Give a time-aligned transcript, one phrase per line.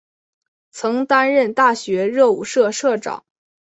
[0.71, 3.23] 曾担任大学热舞社社长。